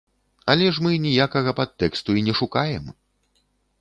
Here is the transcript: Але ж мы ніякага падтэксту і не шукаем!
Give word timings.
Але 0.53 0.69
ж 0.77 0.83
мы 0.85 0.93
ніякага 1.03 1.53
падтэксту 1.59 2.17
і 2.23 2.25
не 2.31 2.35
шукаем! 2.41 2.85